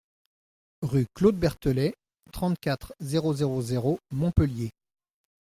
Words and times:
Rue 0.81 1.05
Claude 1.13 1.37
Berthollet, 1.37 1.93
trente-quatre, 2.31 2.95
zéro 3.01 3.33
zéro 3.35 3.61
zéro 3.61 3.99
Montpellier 4.09 4.71